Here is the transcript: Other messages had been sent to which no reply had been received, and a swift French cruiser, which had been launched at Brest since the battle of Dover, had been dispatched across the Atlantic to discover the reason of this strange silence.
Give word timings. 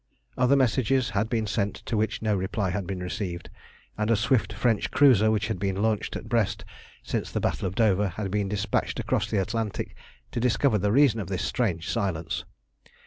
Other 0.35 0.55
messages 0.55 1.11
had 1.11 1.29
been 1.29 1.45
sent 1.45 1.75
to 1.85 1.95
which 1.95 2.23
no 2.23 2.35
reply 2.35 2.71
had 2.71 2.87
been 2.87 3.03
received, 3.03 3.51
and 3.99 4.09
a 4.09 4.15
swift 4.15 4.51
French 4.51 4.89
cruiser, 4.89 5.29
which 5.29 5.45
had 5.47 5.59
been 5.59 5.79
launched 5.79 6.15
at 6.15 6.27
Brest 6.27 6.65
since 7.03 7.29
the 7.31 7.39
battle 7.39 7.67
of 7.67 7.75
Dover, 7.75 8.07
had 8.07 8.31
been 8.31 8.49
dispatched 8.49 8.99
across 8.99 9.29
the 9.29 9.37
Atlantic 9.39 9.95
to 10.31 10.39
discover 10.39 10.79
the 10.79 10.91
reason 10.91 11.19
of 11.19 11.27
this 11.27 11.43
strange 11.45 11.87
silence. 11.87 12.45